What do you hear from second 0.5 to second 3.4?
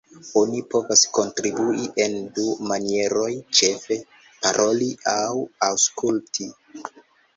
povas kontribui en du manieroj,